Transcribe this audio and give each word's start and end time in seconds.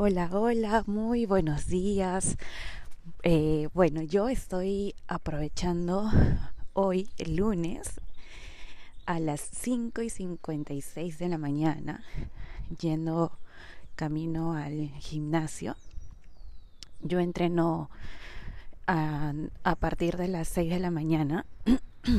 Hola, 0.00 0.28
hola, 0.30 0.84
muy 0.86 1.26
buenos 1.26 1.66
días. 1.66 2.36
Eh, 3.24 3.68
bueno, 3.74 4.00
yo 4.00 4.28
estoy 4.28 4.94
aprovechando 5.08 6.08
hoy, 6.72 7.10
el 7.18 7.34
lunes, 7.34 8.00
a 9.06 9.18
las 9.18 9.40
5 9.40 10.02
y 10.02 10.10
56 10.10 11.18
de 11.18 11.28
la 11.28 11.36
mañana, 11.36 12.04
yendo 12.78 13.32
camino 13.96 14.52
al 14.52 14.90
gimnasio. 15.00 15.74
Yo 17.00 17.18
entreno 17.18 17.90
a, 18.86 19.32
a 19.64 19.74
partir 19.74 20.16
de 20.16 20.28
las 20.28 20.46
6 20.46 20.70
de 20.70 20.78
la 20.78 20.92
mañana. 20.92 21.44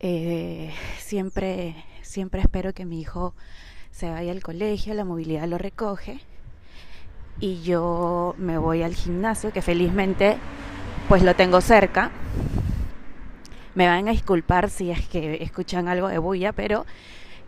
eh, 0.00 0.70
siempre, 0.98 1.82
siempre 2.02 2.42
espero 2.42 2.74
que 2.74 2.84
mi 2.84 3.00
hijo 3.00 3.34
se 3.98 4.08
vaya 4.08 4.30
al 4.30 4.44
colegio, 4.44 4.94
la 4.94 5.04
movilidad 5.04 5.48
lo 5.48 5.58
recoge 5.58 6.20
y 7.40 7.62
yo 7.62 8.36
me 8.38 8.56
voy 8.56 8.84
al 8.84 8.94
gimnasio 8.94 9.52
que 9.52 9.60
felizmente 9.60 10.36
pues 11.08 11.24
lo 11.24 11.34
tengo 11.34 11.60
cerca. 11.60 12.12
Me 13.74 13.88
van 13.88 14.06
a 14.06 14.12
disculpar 14.12 14.70
si 14.70 14.92
es 14.92 15.08
que 15.08 15.42
escuchan 15.42 15.88
algo 15.88 16.06
de 16.06 16.18
bulla, 16.18 16.52
pero 16.52 16.86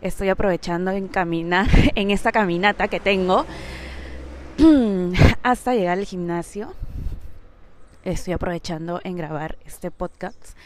estoy 0.00 0.28
aprovechando 0.28 0.90
en 0.90 1.06
caminar 1.06 1.68
en 1.94 2.10
esta 2.10 2.32
caminata 2.32 2.88
que 2.88 2.98
tengo 2.98 3.46
hasta 5.44 5.74
llegar 5.74 5.98
al 5.98 6.04
gimnasio. 6.04 6.74
Estoy 8.02 8.32
aprovechando 8.32 9.00
en 9.04 9.16
grabar 9.16 9.56
este 9.64 9.92
podcast 9.92 10.56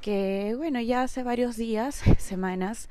que 0.00 0.54
bueno, 0.56 0.80
ya 0.80 1.02
hace 1.02 1.24
varios 1.24 1.56
días, 1.56 2.02
semanas 2.18 2.88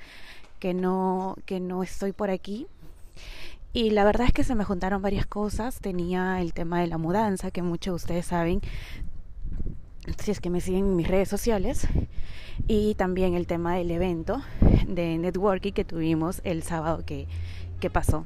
que 0.59 0.73
no, 0.73 1.35
que 1.45 1.59
no 1.59 1.83
estoy 1.83 2.11
por 2.11 2.29
aquí. 2.29 2.67
Y 3.73 3.91
la 3.91 4.03
verdad 4.03 4.27
es 4.27 4.33
que 4.33 4.43
se 4.43 4.55
me 4.55 4.63
juntaron 4.63 5.01
varias 5.01 5.25
cosas. 5.25 5.79
Tenía 5.79 6.41
el 6.41 6.53
tema 6.53 6.81
de 6.81 6.87
la 6.87 6.97
mudanza, 6.97 7.51
que 7.51 7.61
muchos 7.61 7.91
de 7.91 7.95
ustedes 7.95 8.25
saben, 8.25 8.61
si 10.17 10.31
es 10.31 10.39
que 10.39 10.49
me 10.49 10.61
siguen 10.61 10.85
en 10.85 10.95
mis 10.95 11.07
redes 11.07 11.29
sociales. 11.29 11.87
Y 12.67 12.95
también 12.95 13.35
el 13.35 13.45
tema 13.45 13.75
del 13.75 13.91
evento 13.91 14.41
de 14.87 15.17
networking 15.17 15.73
que 15.73 15.85
tuvimos 15.85 16.41
el 16.43 16.63
sábado 16.63 17.05
que, 17.05 17.27
que 17.79 17.89
pasó. 17.89 18.25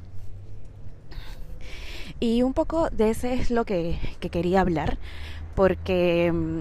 Y 2.18 2.42
un 2.42 2.54
poco 2.54 2.88
de 2.90 3.10
ese 3.10 3.34
es 3.34 3.50
lo 3.50 3.64
que, 3.64 3.98
que 4.20 4.30
quería 4.30 4.60
hablar, 4.60 4.96
porque 5.54 6.30
mm, 6.32 6.60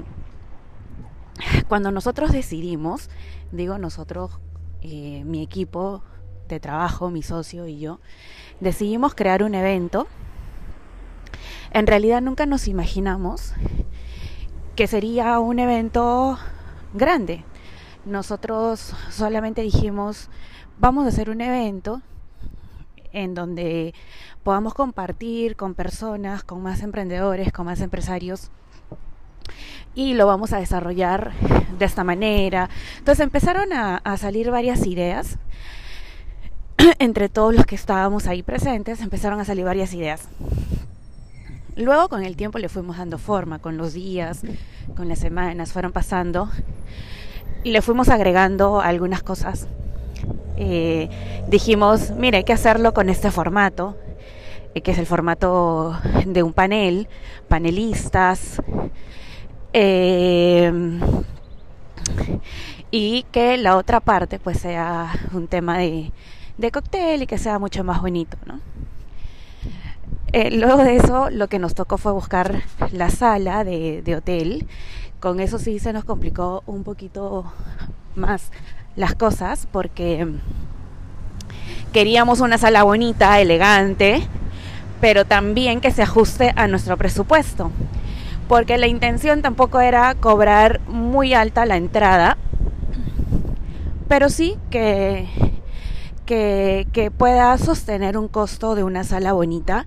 cuando 1.68 1.92
nosotros 1.92 2.32
decidimos, 2.32 3.10
digo 3.52 3.78
nosotros 3.78 4.32
eh, 4.82 5.24
mi 5.26 5.42
equipo 5.42 6.04
de 6.48 6.60
trabajo, 6.60 7.10
mi 7.10 7.24
socio 7.24 7.68
y 7.68 7.80
yo, 7.80 8.00
decidimos 8.60 9.16
crear 9.16 9.44
un 9.44 9.56
evento. 9.56 10.08
En 11.72 11.88
realidad 11.88 12.22
nunca 12.22 12.46
nos 12.46 12.68
imaginamos 12.68 13.54
que 14.76 14.88
sería 14.88 15.40
un 15.40 15.60
evento 15.60 16.38
grande. 16.94 17.44
Nosotros 18.06 18.96
solamente 19.10 19.62
dijimos, 19.62 20.30
vamos 20.80 21.06
a 21.06 21.10
hacer 21.10 21.30
un 21.30 21.42
evento 21.42 22.02
en 23.14 23.34
donde 23.34 23.94
podamos 24.44 24.74
compartir 24.74 25.56
con 25.56 25.76
personas, 25.76 26.44
con 26.44 26.64
más 26.64 26.82
emprendedores, 26.82 27.52
con 27.52 27.66
más 27.66 27.82
empresarios 27.82 28.50
y 29.96 30.14
lo 30.14 30.28
vamos 30.28 30.54
a 30.54 30.60
desarrollar 30.60 31.32
de 31.78 31.86
esta 31.86 32.04
manera. 32.04 32.70
Entonces 32.98 33.24
empezaron 33.24 33.74
a, 33.74 34.02
salir 34.18 34.52
varias 34.52 34.86
ideas. 34.86 35.38
Entre 37.00 37.30
todos 37.30 37.54
los 37.54 37.66
que 37.66 37.76
estábamos 37.76 38.28
ahí 38.28 38.44
presentes, 38.44 39.02
empezaron 39.02 39.40
a 39.40 39.46
salir 39.46 39.66
varias 39.66 39.94
ideas. 39.94 40.28
Luego 41.76 42.10
con 42.10 42.24
el 42.24 42.36
tiempo 42.36 42.60
le 42.60 42.70
fuimos 42.70 42.98
dando 42.98 43.18
forma, 43.18 43.60
con 43.60 43.78
los 43.78 43.94
días, 43.94 44.42
con 44.96 45.08
las 45.08 45.20
semanas, 45.20 45.72
fueron 45.72 45.92
pasando 45.92 46.50
y 47.64 47.72
le 47.72 47.82
fuimos 47.82 48.10
agregando 48.10 48.82
algunas 48.82 49.24
cosas. 49.24 49.68
Eh, 50.58 51.10
dijimos, 51.48 52.12
mire, 52.12 52.38
hay 52.38 52.44
que 52.44 52.54
hacerlo 52.54 52.94
con 52.94 53.10
este 53.10 53.32
formato, 53.32 53.98
eh, 54.76 54.82
que 54.82 54.92
es 54.92 54.98
el 54.98 55.06
formato 55.06 55.98
de 56.26 56.44
un 56.44 56.54
panel, 56.54 57.08
panelistas, 57.48 58.62
eh, 59.74 60.72
y 62.92 63.24
que 63.32 63.58
la 63.58 63.78
otra 63.78 64.00
parte 64.00 64.40
pues 64.40 64.60
sea 64.60 65.12
un 65.34 65.48
tema 65.48 65.78
de, 65.78 66.12
de 66.58 66.72
cóctel 66.72 67.24
y 67.24 67.28
que 67.28 67.38
sea 67.38 67.60
mucho 67.60 67.84
más 67.84 68.02
bonito, 68.02 68.38
¿no? 68.46 68.60
Eh, 70.34 70.50
luego 70.52 70.84
de 70.84 70.96
eso 70.96 71.30
lo 71.30 71.48
que 71.48 71.60
nos 71.60 71.76
tocó 71.76 71.98
fue 71.98 72.14
buscar 72.14 72.64
la 72.92 73.10
sala 73.10 73.64
de 73.64 74.16
hotel. 74.16 74.68
Con 75.20 75.40
eso 75.40 75.60
sí 75.60 75.80
se 75.80 75.94
nos 75.94 76.04
complicó 76.04 76.64
un 76.66 76.84
poquito 76.84 77.52
más 78.16 78.52
las 78.96 79.14
cosas 79.16 79.68
porque 79.72 80.28
queríamos 81.92 82.40
una 82.40 82.58
sala 82.58 82.84
bonita, 82.84 83.40
elegante, 83.40 84.24
pero 85.00 85.26
también 85.26 85.82
que 85.82 85.92
se 85.92 86.02
ajuste 86.02 86.54
a 86.56 86.68
nuestro 86.68 86.98
presupuesto 86.98 87.72
porque 88.52 88.78
la 88.78 88.88
intención 88.88 89.42
tampoco 89.42 89.80
era 89.80 90.14
cobrar 90.14 90.82
muy 90.90 91.34
alta 91.34 91.66
la 91.66 91.78
entrada, 91.78 92.38
pero 94.10 94.28
sí 94.28 94.58
que, 94.70 95.30
que, 96.26 97.14
pueda 97.18 97.58
sostener 97.58 98.18
un 98.18 98.28
costo 98.28 98.76
de 98.76 98.84
una 98.84 99.06
sala 99.06 99.32
bonita 99.32 99.86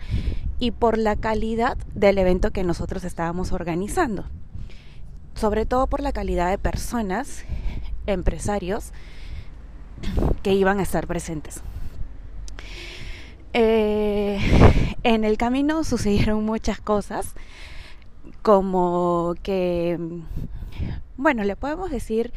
y 0.59 0.71
por 0.71 0.97
la 0.97 1.15
calidad 1.15 1.77
del 1.95 2.17
evento 2.17 2.53
que 2.53 2.65
nosotros 2.65 3.05
estábamos 3.05 3.53
organizando. 3.53 4.25
Sobre 5.35 5.67
todo 5.67 5.87
por 5.87 6.01
la 6.01 6.13
calidad 6.13 6.49
de 6.49 6.57
personas, 6.57 7.45
empresarios 8.07 8.93
que 10.43 10.55
iban 10.55 10.81
a 10.81 10.85
estar 10.85 11.07
presentes. 11.07 11.61
Eh, 13.53 14.41
en 15.03 15.25
el 15.25 15.37
camino 15.37 15.85
sucedieron 15.85 16.47
muchas 16.47 16.81
cosas 16.81 17.35
como 18.45 19.35
que, 19.43 19.99
bueno, 21.17 21.45
le 21.45 21.57
podemos 21.57 21.91
decir 21.91 22.31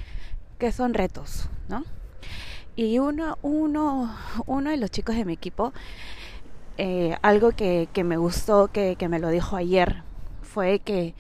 que 0.58 0.72
son 0.72 0.94
retos, 0.94 1.50
¿no? 1.68 1.84
Y 2.78 3.00
uno, 3.00 3.38
uno, 3.42 4.16
uno 4.46 4.70
de 4.70 4.78
los 4.78 4.90
chicos 4.90 5.18
de 5.18 5.26
mi 5.26 5.34
equipo, 5.34 5.74
eh, 6.78 7.18
algo 7.22 7.52
que, 7.52 7.90
que, 7.92 8.06
me 8.06 8.16
gustó, 8.16 8.70
que, 8.70 8.96
que 8.96 9.10
me 9.10 9.20
lo 9.20 9.28
dijo 9.28 9.58
ayer, 9.58 10.04
fue 10.44 10.80
que 10.80 11.14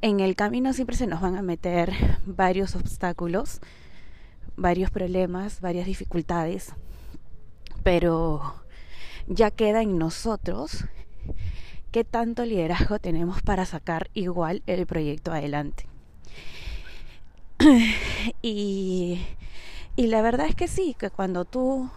en 0.00 0.20
el 0.20 0.36
camino 0.36 0.72
siempre 0.74 0.94
se 0.94 1.08
nos 1.08 1.20
van 1.20 1.34
a 1.36 1.42
meter 1.42 1.92
varios 2.24 2.76
obstáculos, 2.76 3.60
varios 4.54 4.92
problemas, 4.92 5.60
varias 5.60 5.86
dificultades, 5.86 6.72
pero 7.82 8.62
ya 9.26 9.50
queda 9.50 9.82
en 9.82 9.98
nosotros 9.98 10.84
qué 11.94 12.02
tanto 12.02 12.44
liderazgo 12.44 12.98
tenemos 12.98 13.40
para 13.40 13.64
sacar 13.64 14.10
igual 14.14 14.64
el 14.66 14.84
proyecto 14.84 15.30
adelante. 15.30 15.86
y, 18.42 19.24
y 19.94 20.06
la 20.08 20.20
verdad 20.20 20.46
es 20.48 20.56
que 20.56 20.66
sí, 20.66 20.96
que 20.98 21.10
cuando 21.10 21.44
tú 21.44 21.88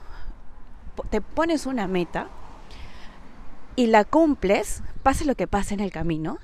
te 1.10 1.20
pones 1.20 1.66
una 1.66 1.88
meta 1.88 2.30
y 3.76 3.88
la 3.88 4.04
cumples, 4.04 4.84
pase 5.02 5.26
lo 5.26 5.34
que 5.34 5.48
pase 5.48 5.74
en 5.74 5.80
el 5.80 5.90
camino, 5.90 6.38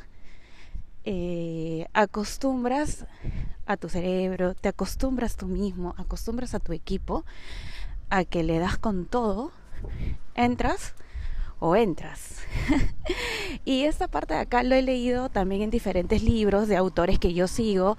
eh, 1.03 1.85
acostumbras 1.93 3.05
a 3.67 3.77
tu 3.77 3.87
cerebro, 3.87 4.55
te 4.55 4.69
acostumbras 4.69 5.35
tú 5.35 5.45
mismo, 5.45 5.93
acostumbras 5.99 6.55
a 6.55 6.59
tu 6.59 6.73
equipo 6.73 7.23
a 8.09 8.23
que 8.23 8.41
le 8.41 8.57
das 8.57 8.79
con 8.79 9.05
todo, 9.05 9.51
entras 10.33 10.95
o 11.65 11.77
entras. 11.77 12.39
y 13.63 13.83
esta 13.83 14.09
parte 14.09 14.33
de 14.33 14.41
acá 14.41 14.63
lo 14.63 14.75
he 14.75 14.81
leído 14.81 15.29
también 15.29 15.61
en 15.61 15.69
diferentes 15.69 16.21
libros 16.21 16.67
de 16.67 16.75
autores 16.75 17.19
que 17.19 17.33
yo 17.33 17.47
sigo, 17.47 17.97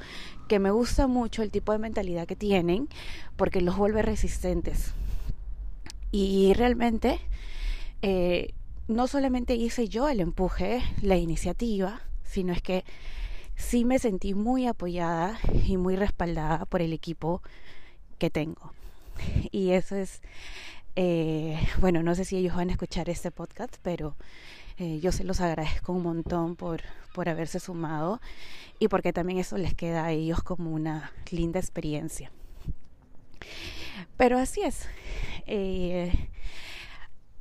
que 0.49 0.59
me 0.59 0.71
gusta 0.71 1.07
mucho 1.07 1.43
el 1.43 1.51
tipo 1.51 1.73
de 1.73 1.79
mentalidad 1.79 2.27
que 2.27 2.37
tienen, 2.37 2.91
porque 3.37 3.63
los 3.63 3.79
vuelve 3.79 4.03
resistentes. 4.03 4.93
Y 6.13 6.53
realmente, 6.53 7.21
eh, 8.03 8.53
no 8.87 9.07
solamente 9.07 9.55
hice 9.55 9.89
yo 9.89 10.11
el 10.11 10.21
empuje, 10.21 10.83
la 11.01 11.17
iniciativa, 11.17 12.03
sino 12.23 12.53
es 12.53 12.61
que 12.61 12.85
sí 13.57 13.87
me 13.87 13.99
sentí 13.99 14.35
muy 14.35 14.67
apoyada 14.67 15.39
y 15.67 15.79
muy 15.79 15.97
respaldada 15.97 16.67
por 16.67 16.83
el 16.83 16.93
equipo 16.93 17.41
que 18.19 18.29
tengo. 18.29 18.75
Y 19.51 19.71
eso 19.71 19.97
es 19.97 20.21
eh, 20.97 21.59
bueno, 21.81 22.03
no 22.03 22.15
sé 22.15 22.25
si 22.25 22.37
ellos 22.37 22.57
van 22.57 22.69
a 22.71 22.73
escuchar 22.73 23.09
este 23.09 23.31
podcast, 23.31 23.77
pero 23.83 24.17
eh, 24.79 25.01
yo 25.01 25.13
se 25.13 25.25
los 25.25 25.41
agradezco 25.41 25.93
un 25.93 26.03
montón 26.03 26.57
por, 26.57 26.83
por 27.15 27.29
haberse 27.29 27.61
sumado 27.61 28.21
y 28.79 28.89
porque 28.89 29.13
también 29.13 29.39
eso 29.39 29.57
les 29.57 29.75
queda 29.75 30.05
a 30.05 30.13
ellos 30.13 30.43
como 30.43 30.73
una 30.73 31.13
linda 31.31 31.61
experiencia. 31.61 32.33
Pero 34.17 34.39
así 34.39 34.63
es. 34.63 34.89
Eh, 35.47 36.13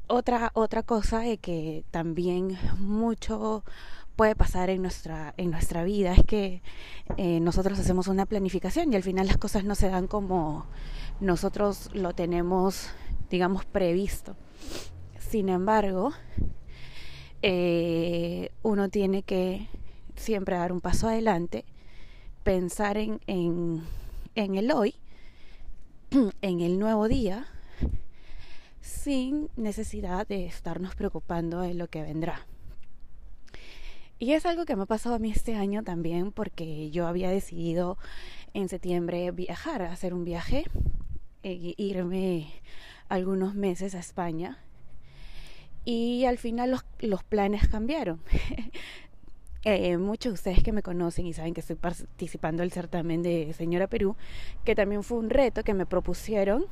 otra, 0.07 0.51
otra 0.53 0.83
cosa 0.83 1.25
es 1.25 1.39
que 1.39 1.83
también 1.91 2.57
mucho 2.77 3.63
puede 4.15 4.35
pasar 4.35 4.69
en 4.69 4.81
nuestra, 4.81 5.33
en 5.37 5.49
nuestra 5.49 5.83
vida 5.83 6.13
es 6.13 6.23
que 6.25 6.61
eh, 7.17 7.39
nosotros 7.39 7.79
hacemos 7.79 8.07
una 8.07 8.25
planificación 8.25 8.93
y 8.93 8.95
al 8.95 9.03
final 9.03 9.27
las 9.27 9.37
cosas 9.37 9.63
no 9.63 9.75
se 9.75 9.89
dan 9.89 10.07
como 10.07 10.65
nosotros 11.19 11.89
lo 11.93 12.13
tenemos, 12.13 12.89
digamos, 13.33 13.65
previsto. 13.65 14.35
Sin 15.17 15.49
embargo, 15.49 16.13
eh, 17.41 18.51
uno 18.61 18.89
tiene 18.89 19.23
que 19.23 19.69
siempre 20.15 20.55
dar 20.55 20.71
un 20.71 20.81
paso 20.81 21.07
adelante, 21.07 21.65
pensar 22.43 22.99
en, 22.99 23.19
en, 23.25 23.81
el 24.35 24.71
hoy, 24.71 24.93
en 26.43 26.61
el 26.61 26.77
nuevo 26.77 27.07
día, 27.07 27.47
sin 28.81 29.49
necesidad 29.55 30.27
de 30.27 30.45
estarnos 30.45 30.93
preocupando 30.93 31.61
de 31.61 31.73
lo 31.73 31.87
que 31.87 32.03
vendrá. 32.03 32.45
Y 34.19 34.33
es 34.33 34.45
algo 34.45 34.65
que 34.65 34.75
me 34.75 34.83
ha 34.83 34.85
pasado 34.85 35.15
a 35.15 35.19
mí 35.19 35.31
este 35.31 35.55
año 35.55 35.81
también 35.81 36.31
porque 36.31 36.91
yo 36.91 37.07
había 37.07 37.31
decidido 37.31 37.97
en 38.53 38.69
septiembre 38.69 39.31
viajar, 39.31 39.81
hacer 39.81 40.13
un 40.13 40.23
viaje, 40.23 40.65
e 41.41 41.73
irme 41.77 42.47
algunos 43.13 43.53
meses 43.53 43.93
a 43.93 43.99
España. 43.99 44.57
Y 45.85 46.25
al 46.25 46.37
final 46.39 46.71
los, 46.71 46.85
los 46.99 47.23
planes 47.23 47.67
cambiaron. 47.67 48.19
Eh, 49.65 49.95
muchos 49.95 50.31
de 50.31 50.33
ustedes 50.33 50.61
que 50.61 50.73
me 50.73 50.83
conocen 50.83 51.25
y 51.25 51.31
saben 51.31 51.53
que 51.53 51.61
estoy 51.61 51.77
participando 51.77 52.63
del 52.63 52.73
certamen 52.73 53.23
de 53.23 53.53
Señora 53.53 53.87
Perú, 53.87 54.17
que 54.65 54.75
también 54.75 55.03
fue 55.03 55.19
un 55.19 55.29
reto 55.29 55.63
que 55.63 55.73
me 55.73 55.85
propusieron 55.85 56.65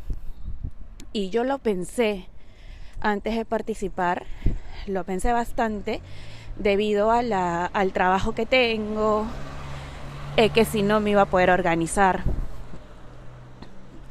y 1.13 1.29
yo 1.29 1.45
lo 1.45 1.57
pensé 1.59 2.25
antes 2.99 3.37
de 3.37 3.45
participar, 3.45 4.25
lo 4.87 5.05
pensé 5.05 5.31
bastante 5.31 6.01
debido 6.57 7.11
a 7.11 7.21
la, 7.21 7.65
al 7.65 7.93
trabajo 7.93 8.35
que 8.35 8.45
tengo, 8.45 9.25
eh, 10.35 10.49
que 10.49 10.65
si 10.65 10.83
no 10.83 10.99
me 10.99 11.11
iba 11.11 11.21
a 11.21 11.27
poder 11.27 11.49
organizar. 11.49 12.23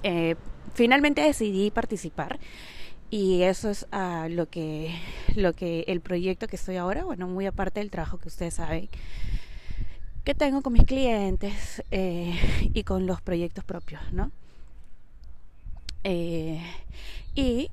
Eh, 0.02 0.36
finalmente 0.74 1.20
decidí 1.20 1.70
participar 1.70 2.38
y 3.10 3.42
eso 3.42 3.70
es 3.70 3.86
uh, 3.92 4.28
lo 4.28 4.48
que 4.48 4.94
lo 5.34 5.52
que 5.52 5.84
el 5.88 6.00
proyecto 6.00 6.46
que 6.46 6.56
estoy 6.56 6.76
ahora 6.76 7.04
bueno 7.04 7.26
muy 7.26 7.46
aparte 7.46 7.80
del 7.80 7.90
trabajo 7.90 8.18
que 8.18 8.28
ustedes 8.28 8.54
saben 8.54 8.88
que 10.24 10.34
tengo 10.34 10.62
con 10.62 10.72
mis 10.72 10.84
clientes 10.84 11.82
eh, 11.90 12.38
y 12.72 12.84
con 12.84 13.06
los 13.06 13.20
proyectos 13.20 13.64
propios 13.64 14.00
no 14.12 14.30
eh, 16.04 16.62
y 17.34 17.70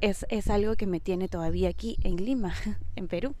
es, 0.00 0.26
es 0.28 0.48
algo 0.48 0.76
que 0.76 0.86
me 0.86 1.00
tiene 1.00 1.28
todavía 1.28 1.68
aquí 1.68 1.96
en 2.02 2.16
Lima 2.24 2.54
en 2.96 3.08
Perú. 3.08 3.34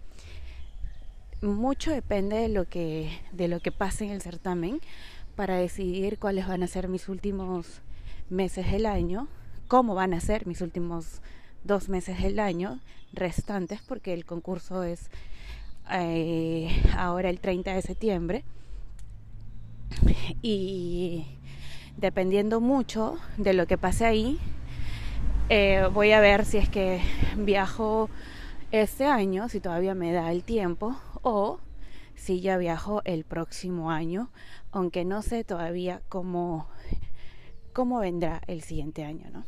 Mucho 1.40 1.92
depende 1.92 2.36
de 2.36 2.48
lo 2.48 2.64
que 2.64 3.10
de 3.32 3.46
lo 3.46 3.60
que 3.60 3.70
pase 3.70 4.04
en 4.04 4.10
el 4.10 4.22
certamen 4.22 4.80
para 5.36 5.56
decidir 5.56 6.18
cuáles 6.18 6.48
van 6.48 6.64
a 6.64 6.66
ser 6.66 6.88
mis 6.88 7.08
últimos 7.08 7.80
meses 8.30 8.70
del 8.70 8.86
año 8.86 9.28
cómo 9.68 9.94
van 9.94 10.14
a 10.14 10.20
ser 10.20 10.46
mis 10.46 10.62
últimos 10.62 11.20
dos 11.62 11.88
meses 11.88 12.22
del 12.22 12.38
año 12.38 12.80
restantes, 13.12 13.80
porque 13.86 14.14
el 14.14 14.24
concurso 14.24 14.82
es 14.82 15.10
eh, 15.90 16.68
ahora 16.96 17.30
el 17.30 17.40
30 17.40 17.74
de 17.74 17.82
septiembre. 17.82 18.44
Y 20.42 21.26
dependiendo 21.96 22.60
mucho 22.60 23.18
de 23.36 23.54
lo 23.54 23.66
que 23.66 23.78
pase 23.78 24.04
ahí, 24.06 24.38
eh, 25.48 25.88
voy 25.92 26.12
a 26.12 26.20
ver 26.20 26.44
si 26.44 26.58
es 26.58 26.68
que 26.68 27.00
viajo 27.36 28.08
este 28.70 29.06
año, 29.06 29.48
si 29.48 29.60
todavía 29.60 29.94
me 29.94 30.12
da 30.12 30.30
el 30.30 30.44
tiempo, 30.44 30.96
o 31.22 31.58
si 32.14 32.40
ya 32.40 32.56
viajo 32.58 33.02
el 33.04 33.24
próximo 33.24 33.90
año, 33.90 34.30
aunque 34.72 35.04
no 35.04 35.22
sé 35.22 35.44
todavía 35.44 36.02
cómo, 36.08 36.68
cómo 37.78 38.00
vendrá 38.00 38.42
el 38.48 38.62
siguiente 38.62 39.04
año, 39.04 39.30
¿no? 39.30 39.44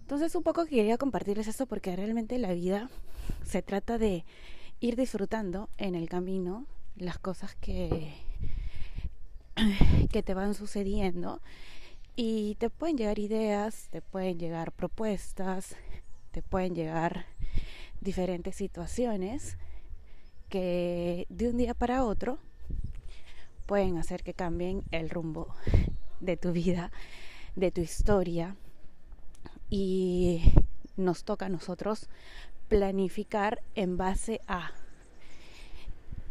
Entonces 0.00 0.34
un 0.34 0.42
poco 0.42 0.66
quería 0.66 0.98
compartirles 0.98 1.48
esto 1.48 1.64
porque 1.64 1.96
realmente 1.96 2.36
la 2.36 2.52
vida 2.52 2.90
se 3.42 3.62
trata 3.62 3.96
de 3.96 4.26
ir 4.80 4.96
disfrutando 4.96 5.70
en 5.78 5.94
el 5.94 6.06
camino 6.10 6.66
las 6.94 7.18
cosas 7.18 7.54
que, 7.54 8.12
que 10.12 10.22
te 10.22 10.34
van 10.34 10.52
sucediendo 10.52 11.40
y 12.16 12.56
te 12.56 12.68
pueden 12.68 12.98
llegar 12.98 13.18
ideas, 13.18 13.88
te 13.90 14.02
pueden 14.02 14.38
llegar 14.38 14.70
propuestas, 14.70 15.74
te 16.32 16.42
pueden 16.42 16.74
llegar 16.74 17.24
diferentes 18.02 18.56
situaciones 18.56 19.56
que 20.50 21.26
de 21.30 21.48
un 21.48 21.56
día 21.56 21.72
para 21.72 22.04
otro 22.04 22.38
pueden 23.64 23.96
hacer 23.96 24.22
que 24.22 24.34
cambien 24.34 24.82
el 24.90 25.08
rumbo 25.08 25.48
de 26.20 26.36
tu 26.36 26.52
vida, 26.52 26.92
de 27.56 27.70
tu 27.70 27.80
historia 27.80 28.56
y 29.70 30.52
nos 30.96 31.24
toca 31.24 31.46
a 31.46 31.48
nosotros 31.48 32.08
planificar 32.68 33.62
en 33.74 33.96
base 33.96 34.40
a. 34.46 34.70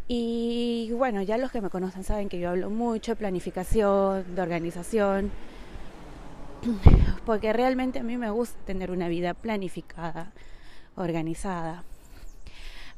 Y 0.08 0.92
bueno, 0.94 1.22
ya 1.22 1.38
los 1.38 1.52
que 1.52 1.62
me 1.62 1.70
conocen 1.70 2.04
saben 2.04 2.30
que 2.30 2.40
yo 2.40 2.50
hablo 2.50 2.70
mucho 2.70 3.14
de 3.14 3.16
planificación, 3.16 4.36
de 4.36 4.42
organización, 4.42 5.32
porque 7.26 7.54
realmente 7.54 8.00
a 8.00 8.04
mí 8.04 8.18
me 8.18 8.30
gusta 8.30 8.58
tener 8.66 8.92
una 8.92 9.08
vida 9.08 9.34
planificada, 9.34 10.32
organizada. 10.96 11.84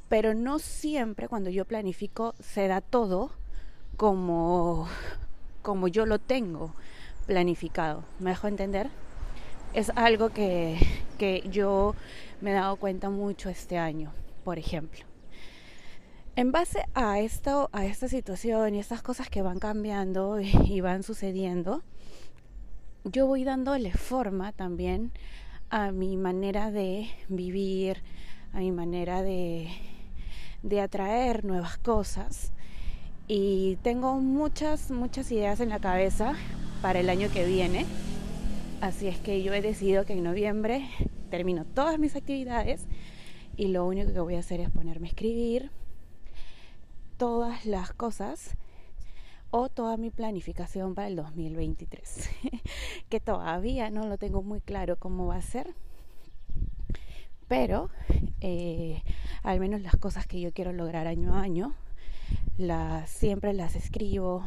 Pero 0.09 0.33
no 0.33 0.59
siempre 0.59 1.27
cuando 1.27 1.49
yo 1.49 1.65
planifico 1.65 2.35
se 2.39 2.67
da 2.67 2.81
todo 2.81 3.31
como, 3.97 4.87
como 5.61 5.87
yo 5.87 6.05
lo 6.05 6.19
tengo 6.19 6.73
planificado. 7.25 8.03
¿Me 8.19 8.31
dejo 8.31 8.47
entender? 8.47 8.89
es 9.75 9.91
algo 9.95 10.29
que, 10.29 10.77
que 11.17 11.43
yo 11.51 11.95
me 12.39 12.51
he 12.51 12.53
dado 12.53 12.77
cuenta 12.77 13.09
mucho 13.09 13.49
este 13.49 13.77
año, 13.77 14.13
por 14.45 14.57
ejemplo. 14.57 15.03
En 16.37 16.53
base 16.53 16.85
a 16.93 17.19
esto, 17.19 17.69
a 17.73 17.85
esta 17.85 18.07
situación 18.07 18.75
y 18.75 18.79
estas 18.79 19.01
cosas 19.01 19.29
que 19.29 19.41
van 19.41 19.59
cambiando 19.59 20.39
y 20.39 20.79
van 20.79 21.03
sucediendo, 21.03 21.83
yo 23.03 23.27
voy 23.27 23.43
dándole 23.43 23.91
forma 23.91 24.53
también 24.53 25.11
a 25.69 25.91
mi 25.91 26.15
manera 26.15 26.71
de 26.71 27.09
vivir, 27.27 28.01
a 28.53 28.59
mi 28.59 28.71
manera 28.71 29.23
de, 29.23 29.69
de 30.63 30.79
atraer 30.79 31.43
nuevas 31.43 31.77
cosas. 31.77 32.53
Y 33.27 33.77
tengo 33.81 34.15
muchas, 34.21 34.89
muchas 34.89 35.29
ideas 35.33 35.59
en 35.59 35.67
la 35.67 35.79
cabeza 35.79 36.35
para 36.85 36.99
el 36.99 37.09
año 37.09 37.31
que 37.33 37.47
viene. 37.47 37.83
Así 38.79 39.07
es 39.07 39.17
que 39.17 39.41
yo 39.41 39.55
he 39.55 39.61
decidido 39.63 40.05
que 40.05 40.13
en 40.13 40.21
noviembre 40.21 40.87
termino 41.31 41.65
todas 41.65 41.97
mis 41.97 42.15
actividades 42.15 42.85
y 43.57 43.69
lo 43.69 43.87
único 43.87 44.13
que 44.13 44.19
voy 44.19 44.35
a 44.35 44.39
hacer 44.41 44.59
es 44.59 44.69
ponerme 44.69 45.07
a 45.07 45.09
escribir 45.09 45.71
todas 47.17 47.65
las 47.65 47.91
cosas 47.91 48.55
o 49.49 49.67
toda 49.67 49.97
mi 49.97 50.11
planificación 50.11 50.93
para 50.93 51.07
el 51.07 51.15
2023, 51.15 52.29
que 53.09 53.19
todavía 53.19 53.89
no 53.89 54.05
lo 54.05 54.19
tengo 54.19 54.43
muy 54.43 54.61
claro 54.61 54.99
cómo 54.99 55.25
va 55.25 55.37
a 55.37 55.41
ser, 55.41 55.73
pero 57.47 57.89
eh, 58.41 59.01
al 59.41 59.59
menos 59.59 59.81
las 59.81 59.95
cosas 59.95 60.27
que 60.27 60.39
yo 60.39 60.53
quiero 60.53 60.71
lograr 60.71 61.07
año 61.07 61.33
a 61.33 61.41
año, 61.41 61.73
las, 62.59 63.09
siempre 63.09 63.53
las 63.53 63.75
escribo, 63.75 64.45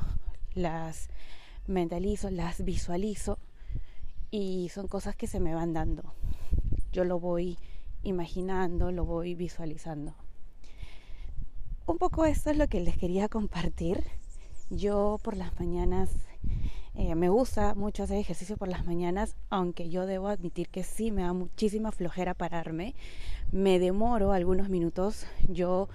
las 0.55 1.11
mentalizo, 1.69 2.31
las 2.31 2.65
visualizo 2.65 3.39
y 4.31 4.71
son 4.71 4.89
cosas 4.89 5.17
que 5.17 5.27
se 5.27 5.41
me 5.41 5.55
van 5.55 5.73
dando. 5.73 6.15
Yo 6.93 7.05
lo 7.05 7.21
voy 7.21 7.59
imaginando, 8.03 8.91
lo 8.93 9.05
voy 9.05 9.35
visualizando. 9.35 10.15
Un 11.87 11.99
poco 11.99 12.25
esto 12.25 12.51
es 12.51 12.57
lo 12.57 12.69
que 12.69 12.81
les 12.81 12.97
quería 12.97 13.29
compartir. 13.29 14.05
Yo 14.71 15.19
por 15.23 15.37
las 15.37 15.59
mañanas 15.59 16.11
eh, 16.95 17.15
me 17.15 17.29
gusta 17.29 17.75
mucho 17.75 18.03
hacer 18.03 18.19
ejercicio 18.19 18.57
por 18.57 18.69
las 18.69 18.85
mañanas, 18.85 19.37
aunque 19.51 19.89
yo 19.89 20.05
debo 20.05 20.29
admitir 20.29 20.69
que 20.69 20.83
sí 20.83 21.11
me 21.11 21.23
da 21.23 21.33
muchísima 21.33 21.93
flojera 21.93 22.35
pararme. 22.35 22.95
Me 23.53 23.79
demoro 23.79 24.33
algunos 24.33 24.69
minutos. 24.69 25.27
Yo 25.49 25.89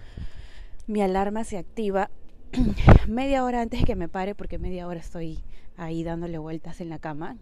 mi 0.87 1.01
alarma 1.01 1.43
se 1.43 1.57
activa 1.57 2.09
media 3.07 3.43
hora 3.43 3.61
antes 3.61 3.81
de 3.81 3.85
que 3.85 3.95
me 3.95 4.09
pare 4.09 4.33
porque 4.33 4.57
media 4.57 4.87
hora 4.87 4.99
estoy 4.99 5.43
ahí 5.77 6.03
dándole 6.03 6.37
vueltas 6.37 6.81
en 6.81 6.89
la 6.89 6.99
cama 6.99 7.37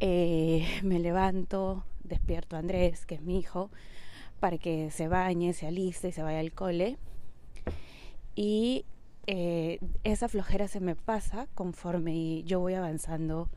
eh, 0.00 0.66
me 0.82 0.98
levanto, 0.98 1.84
despierto 2.02 2.56
a 2.56 2.58
Andrés, 2.58 3.06
que 3.06 3.16
es 3.16 3.22
mi 3.22 3.38
hijo, 3.38 3.70
para 4.40 4.58
que 4.58 4.90
se 4.90 5.08
bañe, 5.08 5.52
se 5.52 5.66
aliste 5.66 6.08
y 6.08 6.12
se 6.12 6.22
vaya 6.22 6.40
al 6.40 6.52
cole. 6.52 6.96
Y 8.34 8.86
eh, 9.26 9.78
esa 10.02 10.28
flojera 10.28 10.66
se 10.66 10.80
me 10.80 10.96
pasa 10.96 11.46
conforme 11.54 12.42
yo 12.44 12.60
voy 12.60 12.74
avanzando 12.74 13.48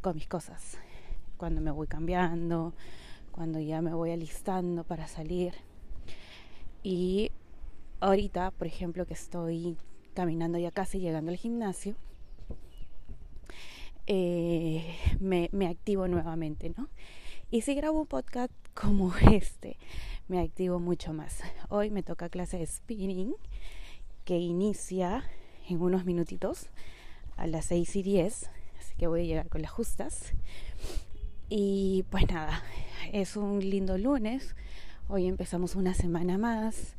con 0.00 0.14
mis 0.14 0.28
cosas. 0.28 0.78
Cuando 1.36 1.60
me 1.60 1.72
voy 1.72 1.88
cambiando, 1.88 2.72
cuando 3.32 3.60
ya 3.60 3.82
me 3.82 3.92
voy 3.94 4.12
alistando 4.12 4.84
para 4.84 5.08
salir. 5.08 5.54
Y 6.84 7.32
ahorita, 8.00 8.52
por 8.52 8.68
ejemplo, 8.68 9.06
que 9.06 9.14
estoy 9.14 9.76
caminando 10.14 10.58
ya 10.58 10.70
casi 10.70 11.00
llegando 11.00 11.30
al 11.30 11.36
gimnasio, 11.36 11.96
eh, 14.10 14.96
me, 15.20 15.50
me, 15.52 15.66
activo 15.68 16.08
nuevamente, 16.08 16.72
¿no? 16.74 16.88
Y 17.50 17.60
si 17.60 17.74
grabo 17.74 18.00
un 18.00 18.06
podcast 18.06 18.50
como 18.72 19.12
este, 19.30 19.76
me 20.28 20.40
activo 20.40 20.80
mucho 20.80 21.12
más. 21.12 21.42
Hoy 21.68 21.90
me 21.90 22.02
toca 22.02 22.30
clase 22.30 22.56
de 22.56 22.66
spinning 22.66 23.34
que 24.24 24.38
inicia 24.38 25.24
en 25.68 25.82
unos 25.82 26.06
minutitos 26.06 26.70
a 27.36 27.46
las 27.46 27.66
6 27.66 27.96
y 27.96 28.02
10, 28.02 28.50
así 28.78 28.94
que 28.96 29.06
voy 29.08 29.20
a 29.20 29.24
llegar 29.24 29.48
con 29.50 29.60
las 29.60 29.70
justas. 29.70 30.32
Y 31.50 32.06
pues 32.08 32.26
nada, 32.28 32.62
es 33.12 33.36
un 33.36 33.60
lindo 33.60 33.98
lunes, 33.98 34.56
hoy 35.08 35.26
empezamos 35.26 35.74
una 35.74 35.92
semana 35.92 36.38
más 36.38 36.94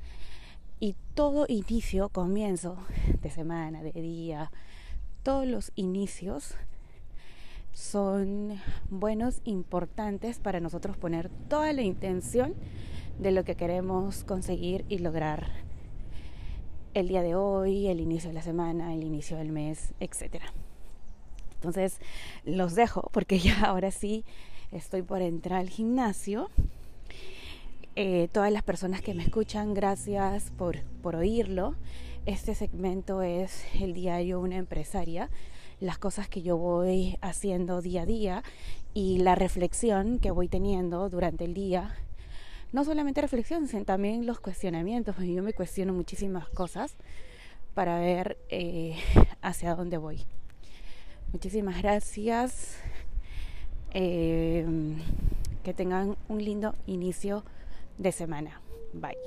y 0.79 0.95
todo 1.15 1.45
inicio, 1.47 2.09
comienzo 2.09 2.77
de 3.19 3.31
semana, 3.31 3.81
de 3.81 3.93
día, 3.93 4.51
todos 5.23 5.47
los 5.47 5.71
inicios 5.73 6.55
son 7.73 8.59
buenos, 8.89 9.41
importantes 9.45 10.39
para 10.39 10.59
nosotros 10.59 10.97
poner 10.97 11.29
toda 11.49 11.73
la 11.73 11.81
intención 11.81 12.53
de 13.19 13.31
lo 13.31 13.43
que 13.43 13.55
queremos 13.55 14.23
conseguir 14.23 14.85
y 14.89 14.99
lograr 14.99 15.47
el 16.93 17.07
día 17.07 17.21
de 17.21 17.35
hoy, 17.35 17.87
el 17.87 17.99
inicio 17.99 18.29
de 18.29 18.33
la 18.33 18.41
semana, 18.41 18.93
el 18.93 19.03
inicio 19.03 19.37
del 19.37 19.51
mes, 19.51 19.93
etc. 19.99 20.43
Entonces 21.55 21.99
los 22.45 22.75
dejo 22.75 23.09
porque 23.11 23.39
ya 23.39 23.61
ahora 23.65 23.91
sí 23.91 24.25
estoy 24.71 25.01
por 25.01 25.21
entrar 25.21 25.59
al 25.59 25.69
gimnasio. 25.69 26.49
Eh, 27.95 28.29
todas 28.31 28.51
las 28.51 28.63
personas 28.63 29.01
que 29.01 29.13
me 29.13 29.23
escuchan, 29.23 29.73
gracias 29.73 30.51
por, 30.51 30.81
por 31.01 31.15
oírlo. 31.15 31.75
Este 32.25 32.55
segmento 32.55 33.21
es 33.21 33.65
el 33.75 33.93
diario 33.93 34.39
Una 34.39 34.57
empresaria, 34.57 35.29
las 35.79 35.97
cosas 35.97 36.27
que 36.27 36.41
yo 36.41 36.57
voy 36.57 37.17
haciendo 37.21 37.81
día 37.81 38.03
a 38.03 38.05
día 38.05 38.43
y 38.93 39.19
la 39.19 39.35
reflexión 39.35 40.19
que 40.19 40.31
voy 40.31 40.47
teniendo 40.47 41.09
durante 41.09 41.45
el 41.45 41.53
día 41.53 41.95
no 42.71 42.83
solamente 42.83 43.21
reflexión, 43.21 43.67
sino 43.67 43.83
también 43.83 44.25
los 44.25 44.39
cuestionamientos. 44.39 45.15
Yo 45.17 45.43
me 45.43 45.53
cuestiono 45.53 45.93
muchísimas 45.93 46.47
cosas 46.49 46.95
para 47.73 47.99
ver 47.99 48.37
eh, 48.49 48.95
hacia 49.41 49.75
dónde 49.75 49.97
voy. 49.97 50.23
Muchísimas 51.31 51.81
gracias. 51.81 52.77
Eh, 53.91 54.65
que 55.63 55.73
tengan 55.73 56.15
un 56.27 56.43
lindo 56.43 56.75
inicio 56.85 57.43
de 57.97 58.11
semana. 58.11 58.61
Bye. 58.93 59.17